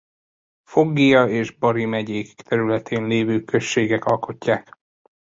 Foggia 0.63 1.27
és 1.27 1.51
Bari 1.51 1.85
megyék 1.85 2.33
területén 2.33 3.05
lévő 3.07 3.41
községek 3.43 4.05
alkotják. 4.05 4.69